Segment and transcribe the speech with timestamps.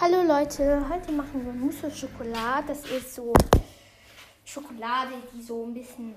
[0.00, 2.68] Hallo Leute, heute machen wir Mousse Schokolade.
[2.68, 3.32] Das ist so
[4.44, 6.14] Schokolade, die so ein bisschen,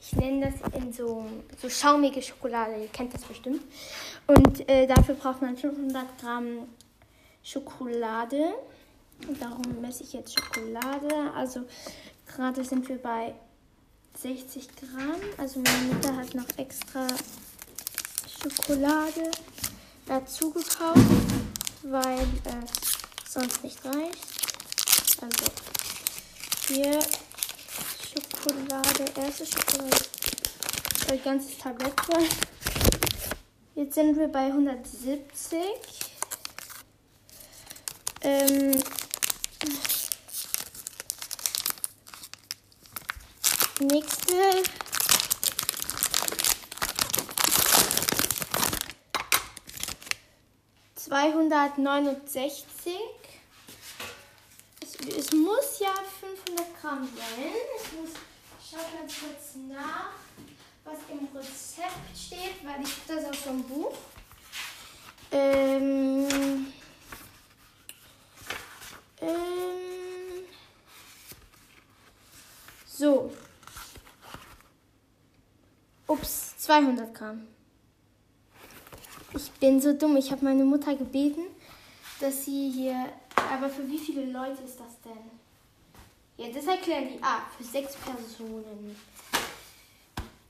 [0.00, 1.26] ich nenne das in so,
[1.60, 2.80] so schaumige Schokolade.
[2.80, 3.62] Ihr kennt das bestimmt.
[4.28, 6.68] Und äh, dafür braucht man 500 Gramm
[7.42, 8.54] Schokolade.
[9.26, 11.32] Und darum messe ich jetzt Schokolade.
[11.34, 11.62] Also
[12.28, 13.34] gerade sind wir bei
[14.14, 15.20] 60 Gramm.
[15.36, 17.08] Also meine Mutter hat noch extra
[18.40, 19.32] Schokolade
[20.06, 21.00] dazu gekauft,
[21.82, 24.18] weil es sonst nicht reicht.
[25.20, 25.44] Also
[26.68, 27.00] hier
[28.12, 29.96] Schokolade, erste Schokolade,
[31.10, 32.28] ein ganzes Tablett voll.
[33.74, 35.60] Jetzt sind wir bei 170.
[38.22, 38.82] Ähm,
[43.80, 44.77] nächste.
[51.08, 53.00] Zweihundertneunundsechzig.
[54.82, 57.52] Es, es muss ja 500 Gramm sein.
[57.82, 58.10] Ich muss
[58.70, 60.10] schauen ganz kurz nach,
[60.84, 63.96] was im Rezept steht, weil ich das aus dem Buch.
[65.32, 66.66] Ähm,
[69.22, 70.44] ähm,
[72.86, 73.32] so.
[76.06, 77.46] Ups, 200 Gramm.
[79.58, 80.16] Ich bin so dumm.
[80.16, 81.40] Ich habe meine Mutter gebeten,
[82.20, 83.06] dass sie hier.
[83.52, 85.18] Aber für wie viele Leute ist das denn?
[86.36, 87.20] Ja, das erklären die.
[87.20, 88.94] Ah, für sechs Personen.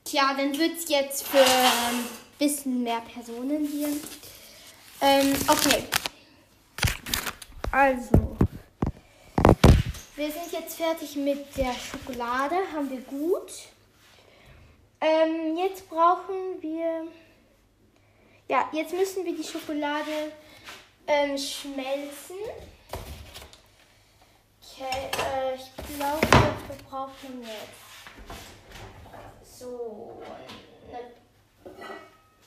[0.04, 2.04] Tja, dann wird es jetzt für ein ähm,
[2.38, 3.88] bisschen mehr Personen hier.
[5.00, 5.84] Ähm, okay.
[7.72, 8.36] Also.
[10.16, 12.56] Wir sind jetzt fertig mit der Schokolade.
[12.74, 13.52] Haben wir gut.
[15.00, 17.08] Ähm, jetzt brauchen wir.
[18.50, 20.32] Ja, jetzt müssen wir die Schokolade
[21.06, 22.36] ähm, schmelzen.
[24.62, 27.98] Okay, äh, ich glaube, wir brauchen jetzt
[29.58, 30.22] so
[30.88, 31.12] eine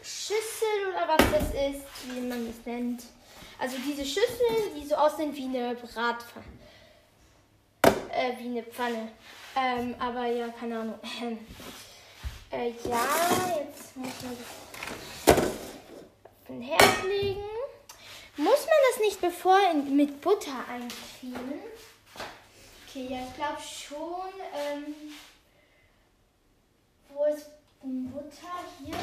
[0.02, 3.04] Schüssel oder was das ist, wie man das nennt.
[3.60, 6.46] Also diese Schüsseln, die so aussehen wie eine Bratpfanne.
[8.10, 9.12] Äh, wie eine Pfanne.
[9.56, 11.00] Ähm, aber ja, keine Ahnung.
[12.54, 13.08] Äh, ja,
[13.64, 15.21] jetzt muss man das
[16.52, 17.44] den Herd legen.
[18.38, 21.62] Muss man das nicht bevor in, mit Butter eincremen?
[22.88, 24.34] Okay, ja, ich glaube schon.
[24.54, 24.96] Ähm,
[27.10, 27.48] wo ist
[27.82, 28.66] Butter?
[28.84, 28.96] Hier.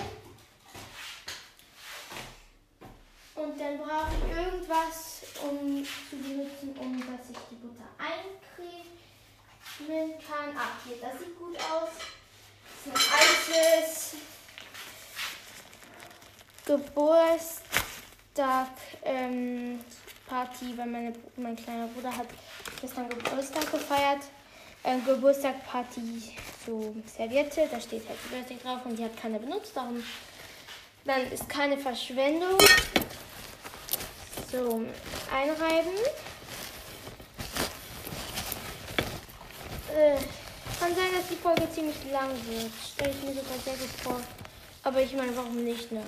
[3.34, 8.88] Und dann brauche ich irgendwas, um zu benutzen, um dass ich die Butter eincremen
[10.18, 10.56] kann.
[10.56, 11.90] Ah, hier, das sieht gut aus
[12.86, 14.14] ein altes
[16.68, 18.68] Geburtstag
[19.02, 19.80] ähm,
[20.28, 22.26] Party, weil meine, mein kleiner Bruder hat
[22.78, 24.20] gestern Geburtstag gefeiert.
[24.84, 26.34] Ähm, Geburtstag-Party,
[26.66, 30.04] so Serviette, da steht halt Birthday drauf und die hat keine benutzt, darum
[31.04, 32.58] dann ist keine Verschwendung.
[34.52, 34.82] So,
[35.34, 35.92] einreiben.
[39.94, 40.18] Äh,
[40.78, 42.70] kann sein, dass die Folge ziemlich lang wird.
[42.92, 44.20] Stelle ich mir sogar sehr gut vor.
[44.84, 46.02] Aber ich meine, warum nicht, ne?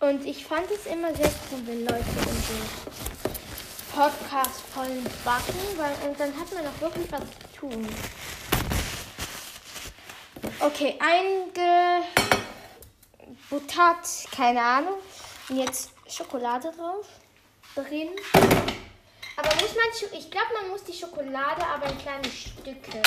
[0.00, 2.54] Und ich fand es immer sehr cool, wenn Leute in so
[3.92, 7.88] Podcast vollen backen, weil und dann hat man auch wirklich was zu tun.
[10.60, 12.06] Okay, eingebuttert,
[14.30, 14.98] keine Ahnung.
[15.48, 17.06] Und jetzt Schokolade drauf.
[17.74, 18.10] Drin.
[19.36, 23.02] Aber muss man, ich glaube, man muss die Schokolade aber in kleine Stücke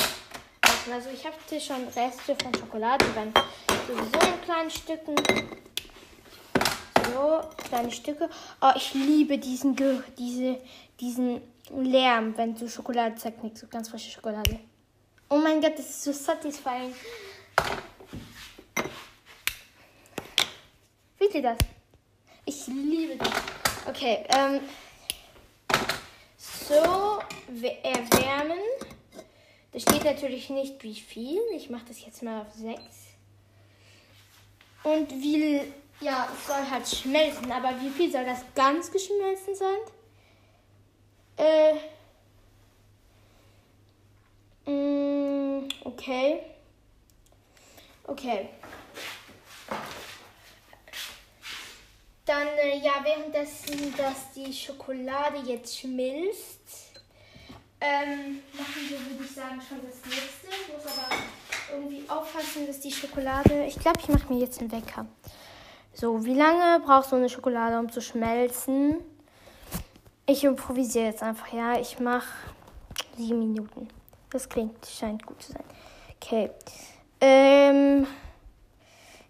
[0.82, 0.92] machen.
[0.92, 3.32] Also ich habe hier schon Reste von Schokolade, waren
[3.86, 5.14] sowieso in kleinen Stücken.
[7.12, 8.28] So, kleine Stücke.
[8.60, 9.76] Oh, ich liebe diesen,
[10.16, 10.58] diese,
[10.98, 14.60] diesen Lärm, wenn du Schokolade zerknickst, so ganz frische Schokolade.
[15.28, 16.94] Oh mein Gott, das ist so satisfying.
[21.16, 21.58] Fühlt ihr das?
[22.46, 23.30] Ich liebe das.
[23.88, 24.60] Okay, ähm,
[26.38, 27.18] so
[27.82, 28.58] erwärmen.
[29.72, 31.40] Da steht natürlich nicht wie viel.
[31.54, 32.80] Ich mache das jetzt mal auf 6.
[34.84, 35.60] Und wie,
[36.00, 37.50] ja, es soll halt schmelzen.
[37.50, 39.78] Aber wie viel soll das ganz geschmelzen sein?
[41.36, 41.74] Äh.
[44.64, 46.40] Mh, mm, okay.
[48.04, 48.48] Okay.
[52.24, 56.92] Dann, äh, ja, währenddessen, dass die Schokolade jetzt schmilzt,
[57.80, 60.46] ähm, machen wir, würde ich sagen, schon das nächste.
[60.48, 61.16] Ich muss aber
[61.72, 63.64] irgendwie aufpassen, dass die Schokolade.
[63.66, 65.06] Ich glaube, ich mache mir jetzt einen Wecker.
[65.94, 68.96] So, wie lange braucht so eine Schokolade, um zu schmelzen?
[70.26, 71.78] Ich improvisiere jetzt einfach, ja.
[71.78, 72.28] Ich mache
[73.16, 73.88] sieben Minuten.
[74.30, 75.64] Das klingt, scheint gut zu sein.
[76.16, 76.50] Okay.
[77.20, 78.06] Ähm,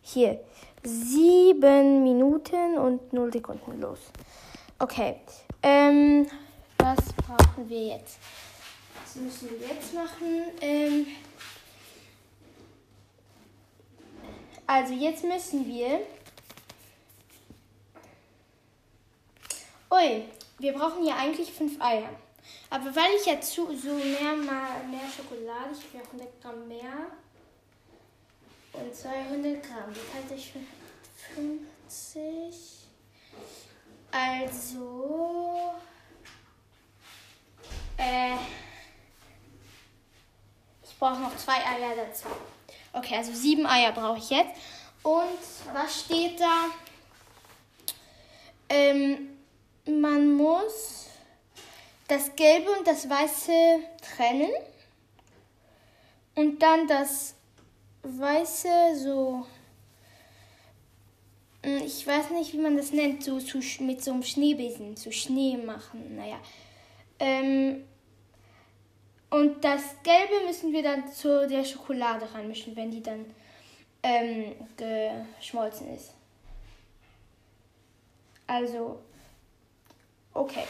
[0.01, 0.41] hier.
[0.85, 3.99] Sieben Minuten und null Sekunden los.
[4.79, 5.17] Okay.
[5.63, 6.27] Ähm,
[6.79, 8.19] was brauchen wir jetzt?
[9.03, 10.43] Was müssen wir jetzt machen?
[10.61, 11.07] Ähm,
[14.67, 16.01] also jetzt müssen wir.
[19.93, 20.25] Ui,
[20.59, 22.09] wir brauchen hier eigentlich fünf Eier.
[22.71, 27.09] Aber weil ich jetzt zu, so mehr, mal mehr Schokolade, ich will 100 Gramm mehr
[28.73, 30.61] und 200 Gramm, das halte ich für
[31.35, 32.87] 50.
[34.11, 35.75] Also,
[37.99, 38.37] äh,
[40.85, 42.29] ich brauche noch zwei Eier dazu.
[42.95, 44.59] Okay, also sieben Eier brauche ich jetzt.
[45.03, 46.69] Und was steht da?
[48.71, 49.32] Ähm,
[49.87, 51.07] man muss
[52.09, 53.81] das Gelbe und das Weiße
[54.15, 54.51] trennen.
[56.35, 57.35] Und dann das
[58.03, 59.47] Weiße so.
[61.63, 65.13] Hm, ich weiß nicht, wie man das nennt, so zu, mit so einem Schneebesen, zu
[65.13, 66.17] Schnee machen.
[66.17, 66.39] Naja.
[67.19, 67.85] Ähm,
[69.31, 73.25] und das Gelbe müssen wir dann zu der Schokolade reinmischen, wenn die dann
[74.03, 74.55] ähm,
[75.39, 76.15] geschmolzen ist.
[78.47, 78.99] Also,
[80.35, 80.65] okay.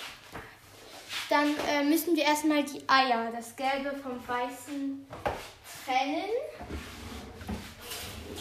[1.28, 5.06] Dann äh, müssen wir erstmal die Eier, das Gelbe vom Weißen,
[5.84, 6.30] trennen.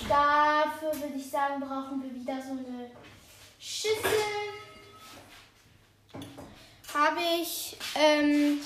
[0.07, 2.91] Dafür würde ich sagen, brauchen wir wieder so eine
[3.59, 4.01] Schüssel.
[6.93, 7.77] Habe ich.
[7.95, 8.59] Ähm,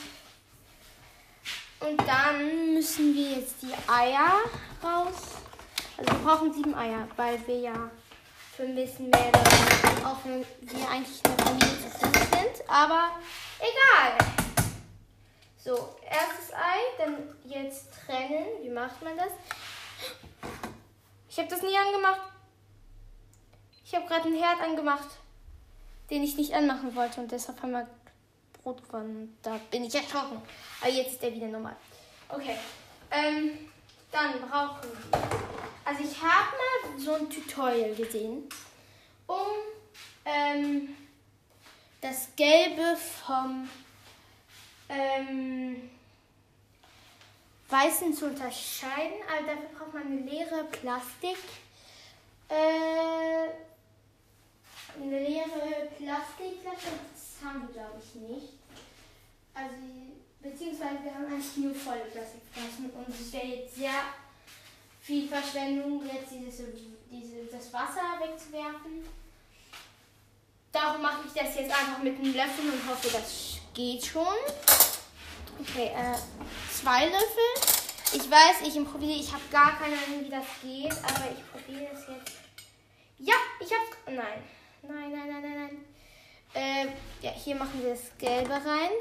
[1.81, 4.39] und dann müssen wir jetzt die Eier
[4.83, 5.35] raus.
[5.97, 7.91] Also wir brauchen sieben Eier, weil wir ja
[8.55, 12.69] vermissen werden, auch wenn wir eigentlich eine Familie fünf sind.
[12.69, 13.09] Aber
[13.59, 14.17] egal.
[15.57, 18.45] So, erstes Ei, dann jetzt trennen.
[18.61, 19.31] Wie macht man das?
[21.29, 22.21] Ich habe das nie angemacht.
[23.83, 25.07] Ich habe gerade einen Herd angemacht,
[26.09, 27.87] den ich nicht anmachen wollte und deshalb haben wir
[28.63, 29.37] Brot geworden.
[29.43, 30.41] Da bin ich erschrocken.
[30.81, 31.75] Aber jetzt ist der wieder normal.
[32.29, 32.57] Okay.
[33.11, 33.69] Ähm,
[34.11, 35.19] dann brauchen wir.
[35.83, 38.49] Also ich habe mal so ein Tutorial gesehen,
[39.27, 39.37] um
[40.25, 40.95] ähm,
[42.05, 43.67] das Gelbe vom
[44.89, 45.89] ähm,
[47.67, 49.17] Weißen zu unterscheiden.
[49.27, 51.37] Also dafür braucht man eine leere Plastik.
[52.47, 53.49] Äh,
[55.01, 56.93] eine leere Plastikflasche.
[57.11, 58.53] Das haben wir, glaube ich, nicht.
[59.55, 59.75] Also,
[60.41, 64.13] beziehungsweise wir haben eigentlich nur volle Plastikflaschen und es wäre jetzt sehr
[65.01, 66.67] viel Verschwendung, jetzt dieses,
[67.09, 69.24] diese, das Wasser wegzuwerfen.
[70.75, 74.35] Darum mache ich das jetzt einfach mit einem Löffel und hoffe, das geht schon.
[75.61, 76.17] Okay, äh,
[76.69, 77.71] zwei Löffel.
[78.11, 81.93] Ich weiß, ich improvisiere, ich habe gar keine Ahnung, wie das geht, aber ich probiere
[81.93, 82.37] es jetzt.
[83.19, 83.97] Ja, ich hab's.
[84.05, 84.43] Nein.
[84.81, 85.85] Nein, nein, nein, nein, nein.
[86.53, 88.91] Äh, ja, hier machen wir das Gelbe rein.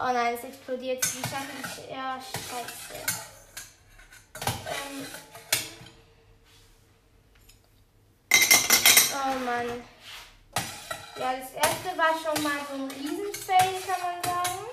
[0.00, 1.00] Oh nein, es explodiert.
[1.04, 1.94] Wie schaffe ich?
[1.94, 3.04] Ja, scheiße.
[4.66, 5.06] Ähm.
[9.14, 9.95] Oh Mann.
[11.18, 14.66] Ja, das erste war schon mal so ein Riesenfail, kann man sagen.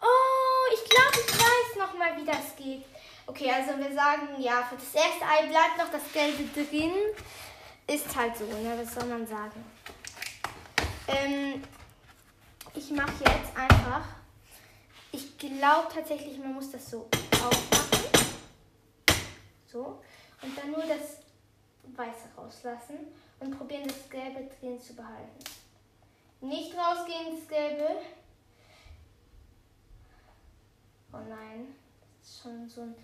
[0.00, 2.84] Oh, ich glaube, ich weiß noch mal, wie das geht.
[3.26, 6.92] Okay, also wir sagen, ja, für das erste Ei bleibt noch das Gelbe drin.
[7.88, 8.78] Ist halt so, ne?
[8.80, 9.64] Was soll man sagen?
[11.08, 11.62] Ähm,
[12.74, 14.04] ich mache jetzt einfach.
[15.10, 18.04] Ich glaube tatsächlich, man muss das so aufmachen.
[19.66, 20.00] So.
[20.40, 21.23] Und dann nur das
[21.94, 22.98] Weiße rauslassen
[23.40, 25.44] und probieren, das Gelbe drin zu behalten.
[26.40, 27.88] Nicht rausgehen, das Gelbe.
[31.12, 31.74] Oh nein,
[32.22, 32.94] ist schon so ein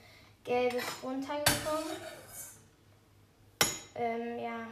[0.45, 1.97] gelbes runtergekommen.
[3.95, 4.67] Ähm, ja.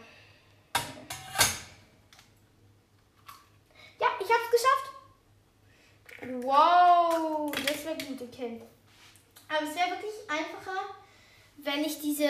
[4.00, 4.88] Ja, ich hab's geschafft.
[6.42, 8.62] Wow, das wäre gut, okay.
[9.48, 10.94] Aber es wäre wirklich einfacher,
[11.64, 12.28] wenn ich diese,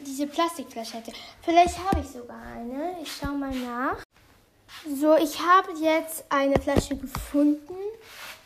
[0.00, 1.12] diese Plastikflasche hätte.
[1.42, 2.96] Vielleicht habe ich sogar eine.
[3.02, 3.96] Ich schau mal nach.
[4.86, 7.74] So, ich habe jetzt eine Flasche gefunden.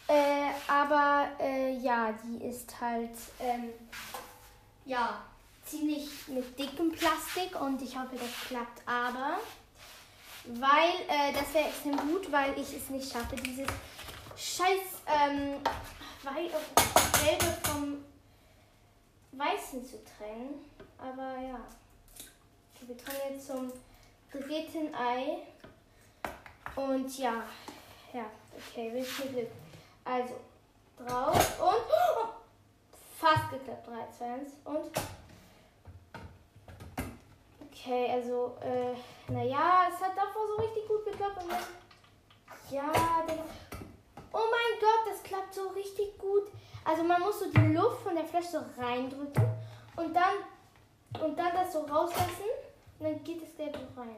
[0.06, 3.70] Äh, aber äh, ja, die ist halt ähm,
[4.84, 5.22] ja
[5.64, 8.82] ziemlich mit dickem Plastik und ich hoffe, das klappt.
[8.86, 9.38] Aber
[10.44, 13.66] weil äh, das wäre extrem gut, weil ich es nicht schaffe, dieses
[14.36, 15.54] scheiß ähm,
[16.22, 16.50] weil,
[17.24, 17.83] Gelbe vom
[19.36, 20.70] Weißen zu trennen.
[20.98, 21.60] Aber ja,
[22.80, 23.72] wir kommen jetzt zum
[24.30, 25.38] dritten Ei.
[26.76, 27.44] Und ja,
[28.12, 28.24] ja,
[28.56, 29.50] okay, wünsche mir Glück.
[30.04, 30.34] Also,
[30.98, 32.28] drauf und oh,
[33.16, 33.86] fast geklappt.
[33.86, 34.90] 3, 2, 1 und.
[37.70, 41.62] Okay, also, äh, naja, es hat davor so richtig gut geklappt und dann.
[42.70, 42.92] Ja,
[43.26, 43.44] Oh
[44.74, 46.50] mein Gott, das klappt so richtig gut.
[46.84, 49.44] Also man muss so die Luft von der Flasche so reindrücken
[49.96, 50.34] und dann
[51.22, 52.50] und dann das so rauslassen
[52.98, 54.16] und dann geht das Gelb rein.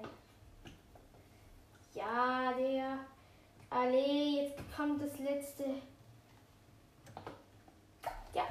[1.95, 2.99] Ja, der.
[3.69, 5.65] Alle, jetzt kommt das letzte.
[8.33, 8.45] Ja.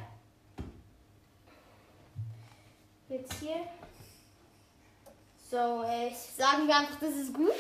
[3.07, 3.55] Jetzt hier.
[5.49, 7.53] So, äh, sagen wir einfach, das ist gut.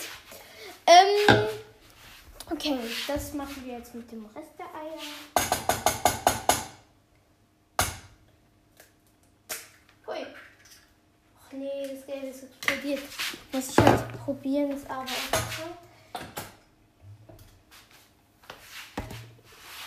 [0.85, 1.47] Ähm,
[2.51, 4.99] okay, das machen wir jetzt mit dem Rest der Eier.
[10.07, 10.25] Hui.
[11.47, 13.01] Ach nee, das Gelb ist explodiert.
[13.51, 15.09] Muss ich halt probieren, das aber auch.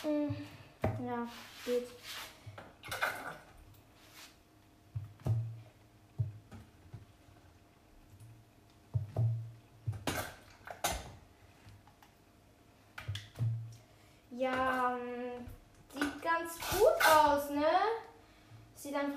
[0.02, 0.36] Hm,
[1.04, 1.28] Ja,
[1.64, 1.88] geht.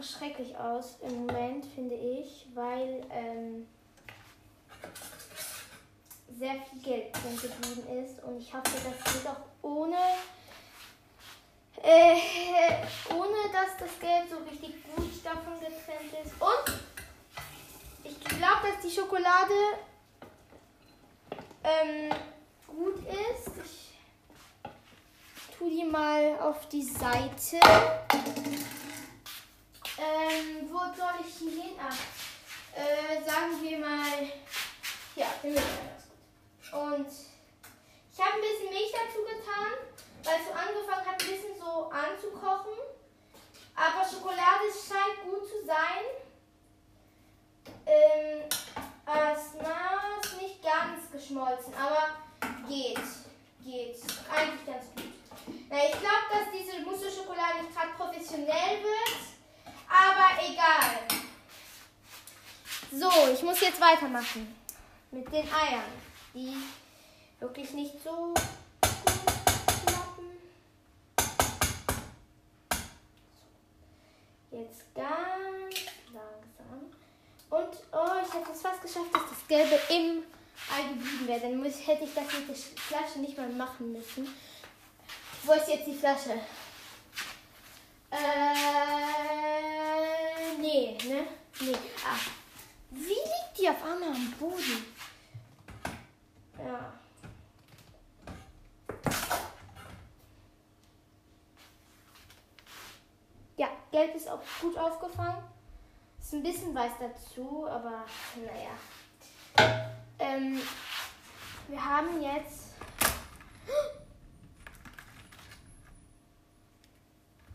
[0.02, 3.68] Einfach schrecklich aus im Moment, finde ich, weil ähm,
[6.38, 8.24] sehr viel Geld drin geblieben ist.
[8.24, 9.98] Und ich hoffe, das geht auch ohne,
[11.84, 12.16] äh,
[13.14, 16.34] ohne dass das Geld so richtig gut davon getrennt ist.
[16.40, 16.80] Und
[18.04, 19.54] ich glaube, dass die Schokolade
[21.64, 22.10] ähm,
[22.68, 23.52] gut ist.
[23.66, 27.60] Ich tue die mal auf die Seite.
[30.02, 31.78] Ähm, wo soll ich die hin?
[31.80, 31.94] Ah,
[32.76, 34.32] äh, sagen wir mal,
[35.16, 35.31] ja, wir müssen ganz gut.
[35.44, 37.08] Und
[38.14, 39.74] ich habe ein bisschen Milch dazu getan,
[40.24, 42.78] weil es so angefangen hat, ein bisschen so anzukochen.
[43.76, 46.06] Aber Schokolade scheint gut zu sein.
[47.88, 48.44] Ähm,
[49.08, 52.18] erstmal ist nicht ganz geschmolzen, aber
[52.68, 53.00] geht.
[53.64, 53.98] Geht.
[54.30, 55.12] Eigentlich ganz gut.
[55.70, 59.18] Na, ich glaube, dass diese Mousse-Schokolade nicht gerade professionell wird.
[59.90, 61.08] Aber egal.
[62.92, 64.62] So, ich muss jetzt weitermachen.
[65.14, 65.92] Mit den Eiern,
[66.34, 66.56] die
[67.38, 68.42] wirklich nicht so gut
[69.86, 70.30] klappen.
[74.52, 75.76] Jetzt ganz
[76.14, 76.92] langsam.
[77.50, 80.24] Und, oh, ich hätte es fast geschafft, dass das Gelbe im
[80.74, 81.42] Ei geblieben wäre.
[81.42, 84.34] Dann muss, hätte ich das mit der Flasche nicht mal machen müssen.
[85.44, 86.40] Wo ist jetzt die Flasche?
[88.12, 88.18] Äh,
[90.58, 91.28] nee, ne?
[91.60, 91.76] Nee.
[92.06, 92.18] Ah.
[92.92, 94.91] Wie liegt die auf einmal am Boden?
[96.72, 96.94] Ja.
[103.58, 105.44] Ja, gelb ist auch gut aufgefangen.
[106.20, 108.06] Ist ein bisschen weiß dazu, aber
[108.38, 109.82] naja.
[110.20, 110.62] Ähm,
[111.68, 112.76] wir haben jetzt.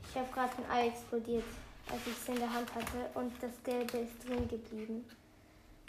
[0.08, 1.44] Ich habe gerade ein Ei explodiert,
[1.90, 5.08] als ich es in der Hand hatte und das Gelbe ist drin geblieben.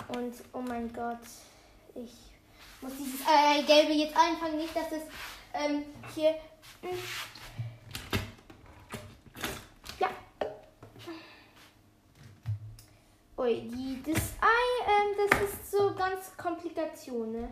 [0.09, 1.19] Und oh mein Gott,
[1.95, 2.36] ich
[2.81, 5.03] muss dieses äh, Gelbe jetzt einfangen, nicht, dass es
[5.53, 6.35] ähm, hier.
[6.81, 6.89] Mh.
[9.99, 10.09] Ja.
[13.37, 17.49] Ui, die, das Ei, ähm, das ist so ganz Komplikation, ne?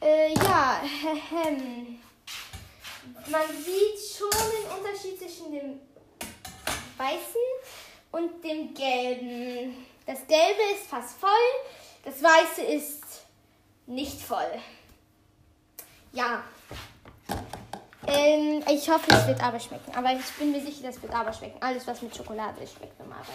[0.00, 0.82] Äh, ja,
[1.46, 2.00] ähm,
[3.30, 5.80] man sieht schon den Unterschied zwischen dem
[6.96, 7.40] Weißen
[8.12, 9.86] und dem Gelben.
[10.06, 11.30] Das Gelbe ist fast voll,
[12.04, 13.05] das Weiße ist
[13.86, 14.60] nicht voll.
[16.12, 16.42] Ja.
[18.06, 19.94] Ähm, ich hoffe, es wird aber schmecken.
[19.94, 21.60] Aber ich bin mir sicher, das wird aber schmecken.
[21.60, 23.32] Alles, was mit Schokolade ist, schmeckt normalerweise.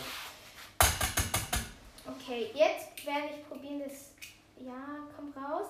[2.07, 4.11] Okay, jetzt werde ich probieren, das.
[4.65, 4.73] Ja,
[5.15, 5.67] komm raus.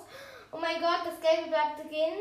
[0.51, 2.19] Oh mein Gott, das Gelbe bleibt drin.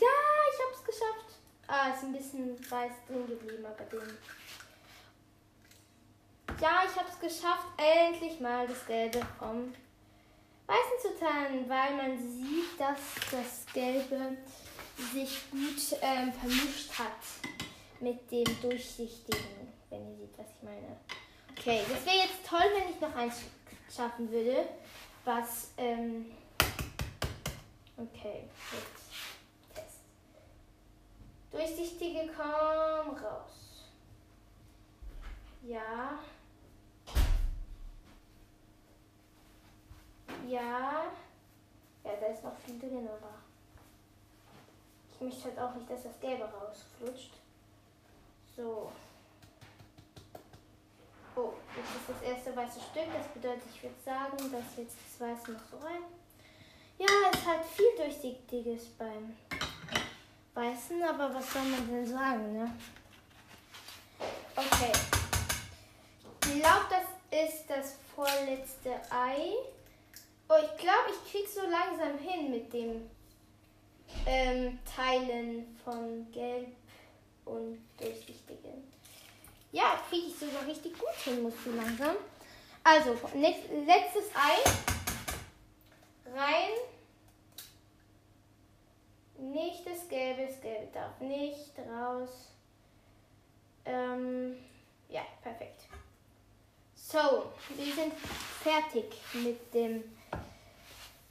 [0.00, 0.06] Ja,
[0.52, 1.38] ich hab's geschafft.
[1.66, 4.18] Ah, ist ein bisschen weiß drin geblieben, aber den.
[6.60, 9.74] Ja, ich hab's geschafft, endlich mal das Gelbe vom
[10.66, 12.98] Weißen zu trennen, weil man sieht, dass
[13.30, 14.36] das Gelbe
[15.12, 17.52] sich gut ähm, vermischt hat
[18.00, 20.96] mit dem Durchsichtigen, wenn ihr seht, was ich meine.
[21.50, 23.42] Okay, das wäre jetzt toll, wenn ich noch eins
[23.94, 24.66] schaffen würde,
[25.24, 26.26] was, ähm,
[27.96, 29.04] okay, jetzt
[29.74, 30.00] Test.
[31.52, 33.90] Durchsichtige, komm raus.
[35.62, 36.18] Ja.
[40.48, 41.04] Ja.
[42.04, 43.34] Ja, da ist noch viel drin, aber
[45.10, 47.32] ich möchte halt auch nicht, dass das Gelbe rausflutscht.
[48.56, 48.90] So.
[51.36, 53.12] Oh, jetzt ist das erste weiße Stück.
[53.12, 56.02] Das bedeutet, ich würde sagen, dass jetzt das Weiße noch so rein.
[56.98, 59.34] Ja, es halt viel Durchsichtiges beim
[60.54, 62.72] Weißen, aber was soll man denn sagen, ne?
[64.54, 64.92] Okay.
[66.44, 69.54] Ich glaube, das ist das vorletzte Ei.
[70.48, 73.08] Oh, ich glaube, ich krieg so langsam hin mit dem
[74.26, 76.68] ähm, Teilen von Gelb
[77.44, 78.92] und Durchsichtigen.
[79.72, 82.16] Ja, kriege ich sogar richtig gut hin, muss so langsam.
[82.82, 84.70] Also, letztes Ei.
[86.36, 86.72] Rein.
[89.38, 92.52] Nicht das Gelbe, das Gelbe darf nicht raus.
[93.84, 94.56] Ähm,
[95.08, 95.80] ja, perfekt.
[96.94, 98.14] So, wir sind
[98.62, 100.04] fertig mit dem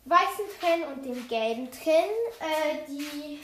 [0.06, 2.10] weißen Trenn und dem gelben Trenn.
[2.40, 3.42] Äh, die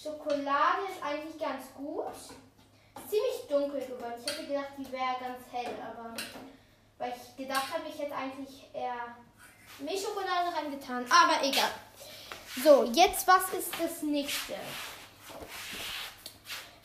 [0.00, 2.04] Schokolade ist eigentlich ganz gut.
[3.08, 4.14] Ziemlich dunkel geworden.
[4.24, 6.14] Ich hätte gedacht, die wäre ganz hell, aber
[6.98, 9.16] weil ich gedacht habe, ich hätte eigentlich eher
[9.78, 11.04] Milchschokolade reingetan.
[11.10, 11.70] Aber egal.
[12.62, 14.54] So, jetzt was ist das nächste?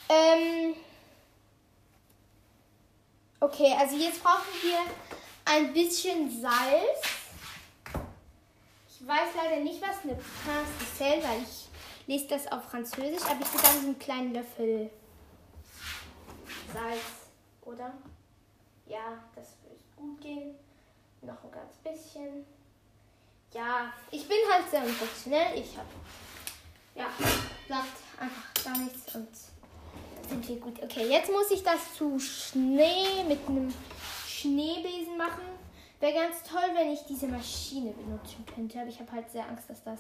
[0.08, 0.76] Ähm,
[3.40, 4.80] okay, also jetzt brauchen wir
[5.46, 7.25] ein bisschen Salz.
[9.06, 11.68] Ich weiß leider nicht, was eine Pastel, weil ich
[12.08, 14.90] lese das auf Französisch, aber ich würde dann so einen kleinen Löffel
[16.74, 17.30] Salz,
[17.62, 17.94] oder?
[18.88, 20.56] Ja, das wird gut gehen.
[21.22, 22.48] Noch ein ganz bisschen.
[23.54, 25.60] Ja, ich bin halt sehr unprofessionell.
[25.60, 25.88] Ich habe,
[26.96, 27.06] ja,
[27.68, 29.28] sagt einfach gar nichts und
[30.28, 30.82] sind wir gut.
[30.82, 33.72] Okay, jetzt muss ich das zu Schnee mit einem
[34.28, 35.55] Schneebesen machen.
[36.00, 38.80] Wäre ganz toll, wenn ich diese Maschine benutzen könnte.
[38.80, 40.00] Aber ich habe halt sehr Angst, dass das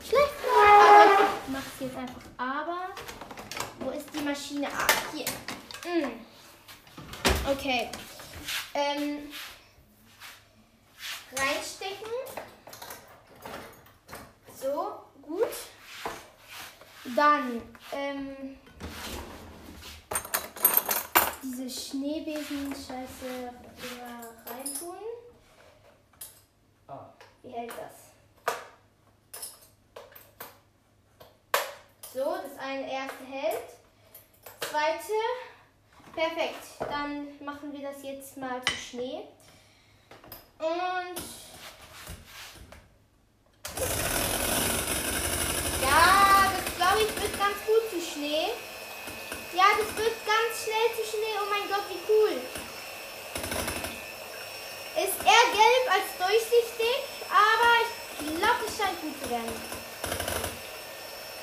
[0.00, 0.52] schlecht wird.
[0.54, 2.22] Aber ich mache es jetzt einfach.
[2.36, 2.88] Aber
[3.80, 4.68] wo ist die Maschine?
[4.68, 5.24] Ah, hier.
[5.84, 6.10] Mm.
[7.50, 7.90] Okay.
[8.74, 9.30] Ähm,
[11.36, 12.12] reinstecken.
[14.60, 15.48] So, gut.
[17.16, 17.60] Dann
[17.92, 18.56] ähm,
[21.42, 23.52] diese Schneebesen-Scheiße
[24.46, 24.96] reintun.
[26.88, 27.06] Ah.
[27.42, 27.96] Wie hält das?
[32.12, 33.70] So, das eine erste hält.
[34.60, 35.12] Zweite.
[36.14, 36.64] Perfekt.
[36.78, 39.22] Dann machen wir das jetzt mal zu Schnee.
[40.58, 41.18] Und
[45.82, 48.46] ja, das glaube ich wird ganz gut zu Schnee.
[49.52, 51.36] Ja, das wird ganz schnell zu Schnee.
[51.42, 52.40] Oh mein Gott, wie cool.
[54.96, 57.72] Ist eher gelb als durchsichtig, aber
[58.20, 59.52] ich glaube, es scheint gut zu werden.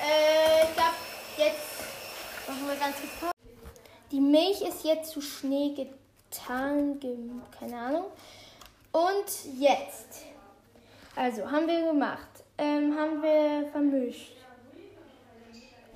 [0.00, 0.96] Äh, ich glaube,
[1.36, 3.32] jetzt machen wir ganz kurz.
[4.10, 7.16] Die Milch ist jetzt zu Schnee getan, ge
[7.58, 8.04] keine Ahnung.
[8.92, 10.26] Und jetzt,
[11.14, 12.28] also haben wir gemacht,
[12.58, 14.32] ähm, haben wir vermischt.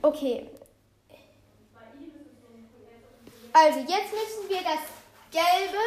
[0.03, 0.47] Okay.
[3.53, 4.81] Also jetzt müssen wir das
[5.31, 5.79] Gelbe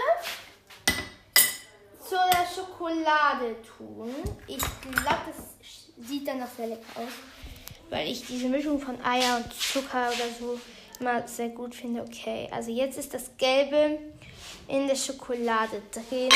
[2.10, 4.12] zu der Schokolade tun.
[4.48, 7.12] Ich glaube, das sieht dann noch sehr lecker aus,
[7.92, 10.60] weil ich diese Mischung von Eier und Zucker oder so
[11.00, 12.02] immer sehr gut finde.
[12.02, 14.00] Okay, also jetzt ist das Gelbe
[14.68, 16.30] in der Schokolade drin.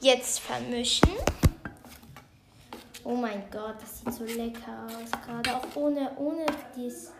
[0.00, 1.08] Jetzt vermischen.
[3.04, 5.10] Oh mein Gott, das sieht so lecker aus.
[5.26, 6.44] Gerade auch ohne, ohne
[6.76, 7.12] dieses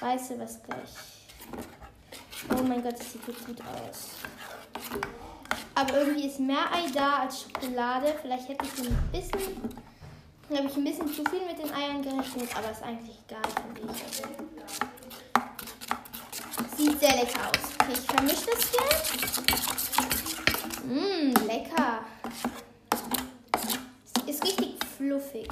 [0.00, 0.90] Weiße, was gleich.
[2.50, 4.10] Oh mein Gott, das sieht so gut aus.
[5.76, 8.14] Aber irgendwie ist mehr Ei da als Schokolade.
[8.22, 9.40] Vielleicht hätte ich ein bisschen.
[10.50, 13.82] habe ich ein bisschen zu viel mit den Eiern gerechnet, aber ist eigentlich egal, finde
[13.92, 13.98] ich.
[16.78, 17.74] Sieht sehr lecker aus.
[17.78, 18.88] Okay, ich vermische das hier.
[20.86, 22.06] Mmm, lecker.
[24.26, 25.48] Ist richtig fluffig.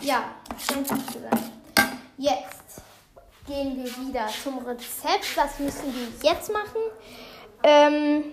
[0.00, 0.34] Ja,
[0.66, 1.52] scheint gut zu sein.
[2.16, 2.64] Jetzt
[3.46, 5.36] gehen wir wieder zum Rezept.
[5.36, 6.80] Was müssen wir jetzt machen?
[7.62, 8.24] Ähm,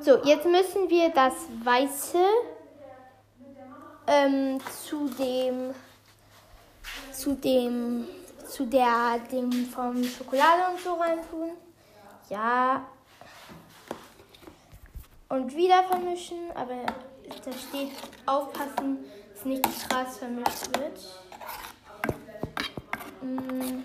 [0.00, 2.24] so, jetzt müssen wir das Weiße
[4.06, 5.74] ähm, zu dem
[7.12, 8.06] zu dem
[8.48, 11.50] zu der dem vom Schokolade und so reintun.
[12.28, 12.86] Ja.
[15.28, 16.86] Und wieder vermischen, aber
[17.44, 17.90] da steht
[18.26, 21.25] aufpassen, dass nicht krass vermischt wird.
[23.20, 23.82] Hm.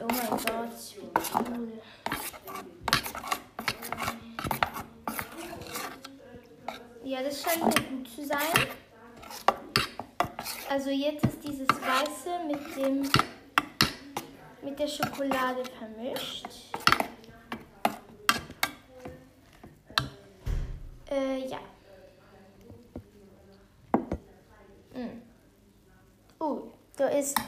[0.00, 1.72] Oh mein Gott, ich wie cool.
[7.04, 8.38] Ja, das scheint mir gut zu sein.
[10.68, 13.02] Also jetzt ist dieses Weiße mit dem
[14.62, 16.46] mit der Schokolade vermischt.
[21.10, 21.58] Äh, ja.
[27.14, 27.38] Ist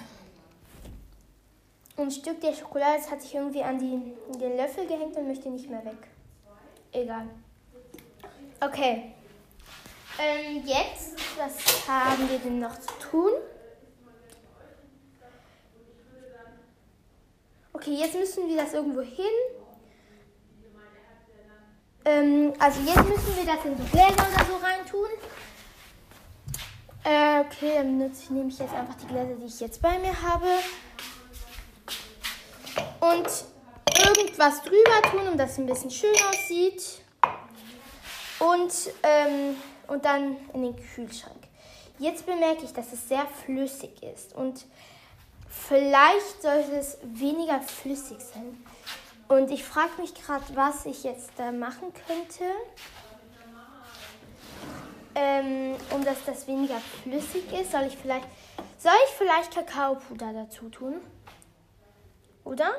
[1.96, 5.48] ein Stück der Schokolade, das hat sich irgendwie an die, den Löffel gehängt und möchte
[5.48, 6.09] nicht mehr weg.
[6.92, 7.26] Egal.
[8.61, 9.12] Okay.
[10.18, 13.33] Ähm, jetzt, was haben wir denn noch zu tun?
[17.72, 19.26] Okay, jetzt müssen wir das irgendwo hin.
[22.07, 25.09] Ähm, also jetzt müssen wir das in so Gläser oder so reintun.
[27.06, 30.48] Äh, okay, dann nehme ich jetzt einfach die Gläser, die ich jetzt bei mir habe.
[32.98, 33.44] Und
[34.04, 36.82] irgendwas drüber tun, um dass es ein bisschen schön aussieht.
[38.40, 38.72] Und,
[39.04, 41.36] ähm, und dann in den Kühlschrank.
[42.00, 44.34] Jetzt bemerke ich, dass es sehr flüssig ist.
[44.34, 44.66] Und
[45.48, 48.64] vielleicht sollte es weniger flüssig sein.
[49.28, 52.44] Und ich frage mich gerade, was ich jetzt da machen könnte,
[55.16, 57.72] ähm, um dass das weniger flüssig ist.
[57.72, 58.29] Soll ich vielleicht,
[58.79, 61.00] soll ich vielleicht Kakaopuder dazu tun?
[62.44, 62.74] Oder?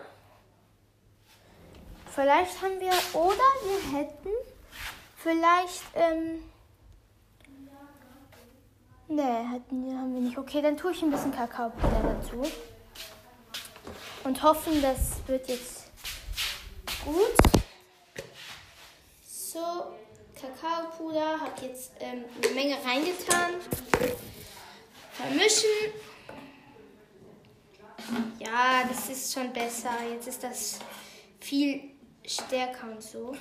[2.13, 4.29] Vielleicht haben wir, oder wir hätten
[5.17, 6.43] vielleicht, ähm,
[9.07, 10.37] ne, hätten, haben wir nicht.
[10.37, 12.43] Okay, dann tue ich ein bisschen Kakaopuder dazu.
[14.23, 15.89] Und hoffen, das wird jetzt
[17.03, 17.35] gut.
[19.23, 19.95] So,
[20.39, 23.55] Kakaopuder hat jetzt ähm, eine Menge reingetan.
[25.13, 25.69] Vermischen.
[28.39, 29.91] Ja, das ist schon besser.
[30.11, 30.79] Jetzt ist das
[31.39, 31.81] viel
[32.25, 33.35] stärker und so.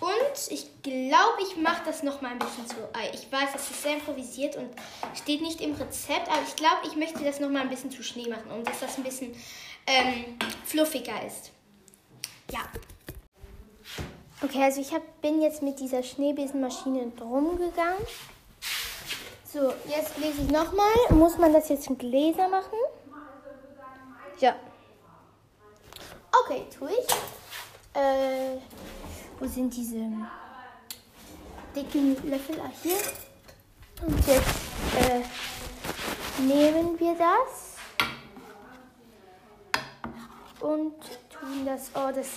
[0.00, 2.76] Und ich glaube, ich mache das noch mal ein bisschen zu.
[3.12, 4.70] Ich weiß, das ist sehr improvisiert und
[5.14, 8.02] steht nicht im Rezept, aber ich glaube, ich möchte das noch mal ein bisschen zu
[8.02, 9.32] Schnee machen und dass das ein bisschen
[9.86, 11.52] ähm, fluffiger ist.
[12.50, 12.60] Ja.
[14.44, 18.04] Okay, also ich hab, bin jetzt mit dieser Schneebesenmaschine drum gegangen.
[19.52, 20.92] So, jetzt lese ich nochmal.
[21.10, 22.78] Muss man das jetzt in Gläser machen?
[24.40, 24.56] Ja.
[26.44, 27.06] Okay, tue ich.
[27.94, 28.56] Äh,
[29.38, 30.10] wo sind diese
[31.76, 32.58] dicken Löffel?
[32.60, 32.96] Ah, hier.
[34.04, 34.58] Und jetzt
[34.98, 37.76] äh, nehmen wir das
[40.60, 40.94] und
[41.30, 41.90] tun das.
[41.94, 42.28] Oh, das.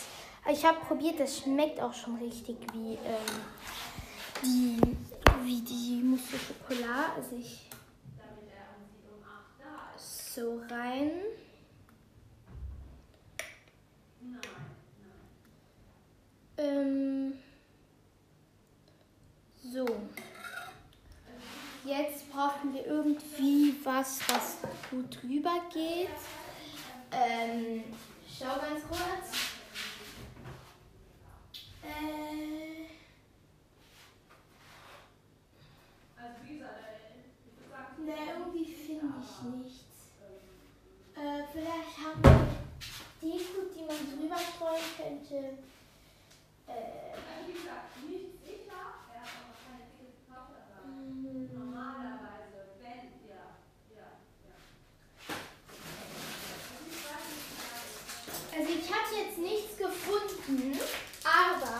[0.51, 3.41] Ich habe probiert, das schmeckt auch schon richtig wie ähm,
[4.43, 4.79] die
[5.43, 7.13] wie die Mousse Schokolade.
[7.17, 7.69] Also ich
[10.35, 11.11] so rein.
[16.57, 17.33] Ähm,
[19.63, 19.85] so.
[21.85, 24.57] Jetzt brauchen wir irgendwie was, was
[24.89, 26.09] gut drüber geht.
[27.11, 27.83] Ähm,
[28.27, 29.31] schau ganz kurz.
[31.83, 32.65] Äh,
[38.05, 39.85] ne, irgendwie finde ich nichts.
[41.15, 42.47] Äh, vielleicht haben wir
[43.21, 45.37] die Deko, die man drüber streuen könnte.
[46.67, 47.15] Äh,
[47.47, 48.83] Wie gesagt, nicht sicher.
[49.13, 51.49] Er hat aber keine dicke Knochen.
[51.53, 53.55] Normalerweise, wenn, ja.
[53.95, 54.07] ja,
[54.43, 54.55] ja.
[58.57, 60.77] Also ich habe jetzt nichts gefunden,
[61.23, 61.77] aber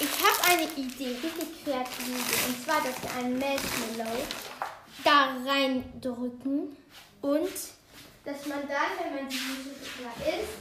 [0.00, 2.46] ich habe eine Idee, richtig kreative Idee.
[2.48, 4.18] Und zwar, dass wir einen Marshmallow
[5.04, 6.76] da reindrücken
[7.22, 7.52] und
[8.24, 10.58] dass man dann, wenn man die Schokolade isst,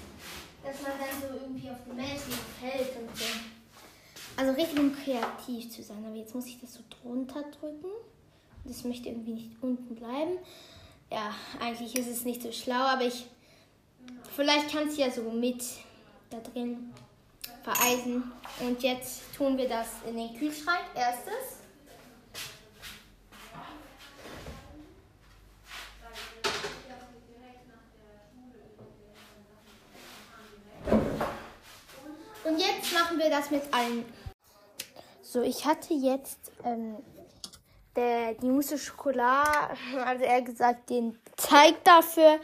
[0.63, 3.25] dass man dann so irgendwie auf den Marshmallow fällt und so.
[4.35, 6.03] Also richtig um kreativ zu sein.
[6.05, 7.91] Aber jetzt muss ich das so drunter drücken.
[8.65, 10.37] Das möchte irgendwie nicht unten bleiben.
[11.11, 13.25] Ja, eigentlich ist es nicht so schlau, aber ich
[14.35, 15.63] Vielleicht kannst du ja so mit
[16.29, 16.91] da drin
[17.63, 18.31] vereisen.
[18.59, 20.81] Und jetzt tun wir das in den Kühlschrank.
[20.95, 21.63] Erstes.
[32.43, 34.05] Und jetzt machen wir das mit allen.
[35.21, 36.97] So, ich hatte jetzt ähm,
[37.95, 42.39] der, die Mousse Schokolade, also eher gesagt den Teig dafür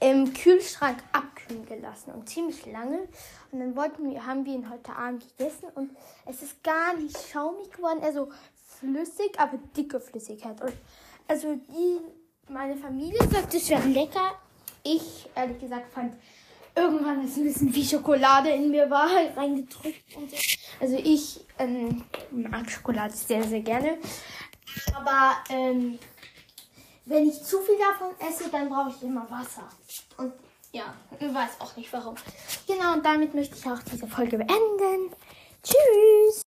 [0.00, 1.02] im Kühlschrank
[1.46, 3.08] stehen gelassen und ziemlich lange.
[3.50, 5.90] Und dann wollten wir, haben wir ihn heute Abend gegessen und
[6.26, 8.30] es ist gar nicht schaumig geworden, also
[8.78, 10.60] flüssig, aber dicke Flüssigkeit.
[10.60, 10.74] Und
[11.28, 12.00] also die,
[12.52, 14.34] meine Familie sagt, es wäre lecker.
[14.82, 16.14] Ich, ehrlich gesagt, fand
[16.74, 20.36] irgendwann ist ein bisschen wie Schokolade in mir war, halt reingedrückt und so.
[20.78, 23.98] Also ich ähm, mag Schokolade sehr, sehr gerne.
[24.94, 25.98] Aber ähm,
[27.06, 29.68] wenn ich zu viel davon esse, dann brauche ich immer Wasser.
[30.18, 30.32] Und
[30.76, 32.14] ja, ich weiß auch nicht warum.
[32.66, 35.14] Genau, und damit möchte ich auch diese Folge beenden.
[35.62, 36.45] Tschüss!